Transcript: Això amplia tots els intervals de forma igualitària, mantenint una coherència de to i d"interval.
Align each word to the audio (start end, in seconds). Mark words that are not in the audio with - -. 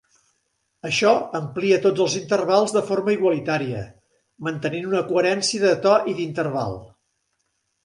Això 0.87 1.11
amplia 1.39 1.77
tots 1.83 2.01
els 2.05 2.15
intervals 2.21 2.73
de 2.77 2.83
forma 2.87 3.13
igualitària, 3.17 3.85
mantenint 4.49 4.89
una 4.95 5.05
coherència 5.13 5.65
de 5.69 5.77
to 5.87 5.95
i 6.15 6.19
d"interval. 6.23 6.77